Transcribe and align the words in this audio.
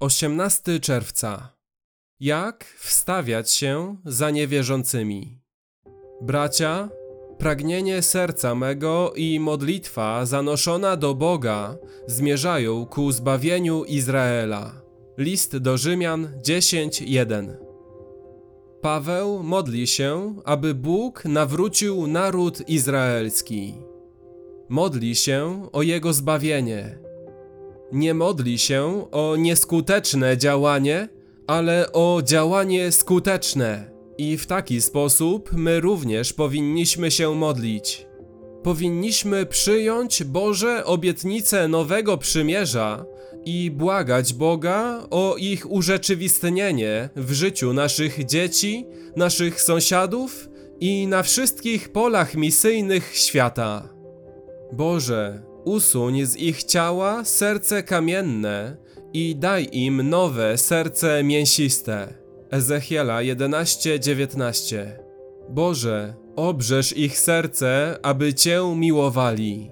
18 0.00 0.80
czerwca. 0.80 1.56
Jak 2.20 2.64
wstawiać 2.78 3.52
się 3.52 3.96
za 4.04 4.30
niewierzącymi? 4.30 5.40
Bracia, 6.22 6.88
pragnienie 7.38 8.02
serca 8.02 8.54
mego 8.54 9.12
i 9.16 9.40
modlitwa 9.40 10.26
zanoszona 10.26 10.96
do 10.96 11.14
Boga 11.14 11.76
zmierzają 12.06 12.86
ku 12.86 13.12
zbawieniu 13.12 13.84
Izraela. 13.84 14.72
List 15.16 15.56
do 15.56 15.76
Rzymian 15.78 16.28
10:1. 16.42 17.56
Paweł 18.80 19.42
modli 19.42 19.86
się, 19.86 20.36
aby 20.44 20.74
Bóg 20.74 21.24
nawrócił 21.24 22.06
naród 22.06 22.68
izraelski. 22.68 23.74
Modli 24.68 25.14
się 25.14 25.68
o 25.72 25.82
jego 25.82 26.12
zbawienie 26.12 27.07
nie 27.92 28.14
modli 28.14 28.58
się 28.58 29.06
o 29.10 29.36
nieskuteczne 29.36 30.38
działanie, 30.38 31.08
ale 31.46 31.92
o 31.92 32.22
działanie 32.24 32.92
skuteczne. 32.92 33.90
I 34.18 34.36
w 34.36 34.46
taki 34.46 34.80
sposób 34.80 35.50
my 35.52 35.80
również 35.80 36.32
powinniśmy 36.32 37.10
się 37.10 37.34
modlić. 37.34 38.06
Powinniśmy 38.62 39.46
przyjąć 39.46 40.24
Boże 40.24 40.84
obietnice 40.84 41.68
nowego 41.68 42.18
przymierza 42.18 43.04
i 43.44 43.70
błagać 43.70 44.34
Boga 44.34 45.06
o 45.10 45.36
ich 45.36 45.70
urzeczywistnienie 45.70 47.08
w 47.16 47.32
życiu 47.32 47.72
naszych 47.72 48.24
dzieci, 48.24 48.86
naszych 49.16 49.62
sąsiadów 49.62 50.48
i 50.80 51.06
na 51.06 51.22
wszystkich 51.22 51.88
polach 51.88 52.34
misyjnych 52.34 53.16
świata. 53.16 53.88
Boże, 54.72 55.42
usuń 55.64 56.26
z 56.26 56.36
ich 56.36 56.64
ciała 56.64 57.24
serce 57.24 57.82
kamienne 57.82 58.76
i 59.12 59.36
daj 59.36 59.68
im 59.72 60.10
nowe 60.10 60.58
serce 60.58 61.24
mięsiste. 61.24 62.14
Ezechiela 62.50 63.22
11:19 63.22 64.86
Boże, 65.48 66.14
obrzesz 66.36 66.96
ich 66.96 67.18
serce, 67.18 67.98
aby 68.02 68.34
Cię 68.34 68.76
miłowali. 68.76 69.70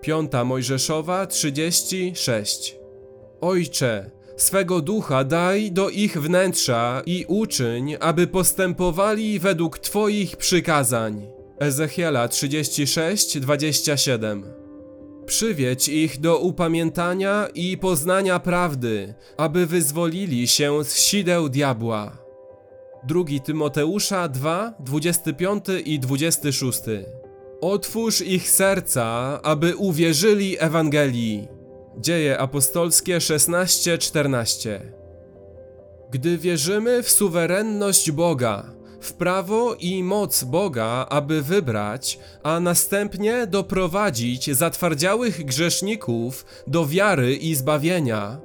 5 0.00 0.32
Mojżeszowa 0.44 1.26
36 1.26 2.76
Ojcze, 3.40 4.10
swego 4.36 4.80
ducha 4.80 5.24
daj 5.24 5.72
do 5.72 5.90
ich 5.90 6.22
wnętrza 6.22 7.02
i 7.06 7.24
uczyń, 7.28 7.96
aby 8.00 8.26
postępowali 8.26 9.38
według 9.38 9.78
Twoich 9.78 10.36
przykazań. 10.36 11.26
Ezechiela 11.58 12.28
36:27 12.28 14.65
Przywiedź 15.26 15.88
ich 15.88 16.20
do 16.20 16.38
upamiętania 16.38 17.48
i 17.54 17.78
poznania 17.78 18.40
prawdy, 18.40 19.14
aby 19.36 19.66
wyzwolili 19.66 20.48
się 20.48 20.84
z 20.84 20.98
sideł 20.98 21.48
diabła. 21.48 22.18
2 23.04 23.20
Tymoteusza 23.44 24.28
2, 24.28 24.74
25 24.80 25.64
i 25.84 26.00
26. 26.00 26.80
Otwórz 27.60 28.20
ich 28.20 28.50
serca, 28.50 29.40
aby 29.42 29.76
uwierzyli 29.76 30.56
Ewangelii. 30.58 31.48
Dzieje 31.98 32.38
apostolskie 32.38 33.18
16-14. 33.18 34.80
Gdy 36.10 36.38
wierzymy 36.38 37.02
w 37.02 37.10
suwerenność 37.10 38.10
Boga, 38.10 38.75
w 39.00 39.12
prawo 39.12 39.74
i 39.74 40.02
moc 40.02 40.44
Boga, 40.44 41.06
aby 41.10 41.42
wybrać, 41.42 42.18
a 42.42 42.60
następnie 42.60 43.46
doprowadzić 43.46 44.50
zatwardziałych 44.50 45.44
grzeszników 45.44 46.44
do 46.66 46.86
wiary 46.86 47.36
i 47.36 47.54
zbawienia. 47.54 48.40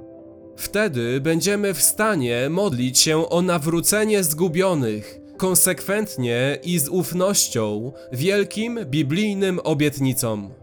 Wtedy 0.56 1.20
będziemy 1.20 1.74
w 1.74 1.82
stanie 1.82 2.48
modlić 2.50 2.98
się 2.98 3.28
o 3.28 3.42
nawrócenie 3.42 4.24
zgubionych, 4.24 5.18
konsekwentnie 5.36 6.58
i 6.64 6.78
z 6.78 6.88
ufnością 6.88 7.92
wielkim 8.12 8.78
biblijnym 8.84 9.60
obietnicom. 9.64 10.61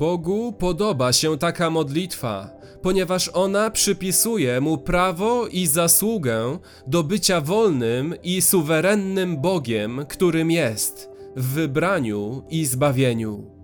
Bogu 0.00 0.52
podoba 0.52 1.12
się 1.12 1.38
taka 1.38 1.70
modlitwa, 1.70 2.50
ponieważ 2.82 3.30
ona 3.34 3.70
przypisuje 3.70 4.60
mu 4.60 4.78
prawo 4.78 5.46
i 5.46 5.66
zasługę 5.66 6.58
do 6.86 7.02
bycia 7.02 7.40
wolnym 7.40 8.14
i 8.22 8.42
suwerennym 8.42 9.40
Bogiem, 9.40 10.06
którym 10.08 10.50
jest, 10.50 11.10
w 11.36 11.46
wybraniu 11.46 12.42
i 12.50 12.64
zbawieniu. 12.64 13.59